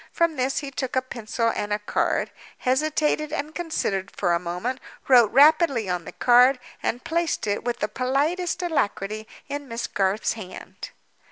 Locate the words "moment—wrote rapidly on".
4.39-6.05